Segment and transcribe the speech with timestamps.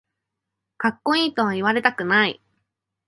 [0.79, 2.41] かっこいいとは言われたくない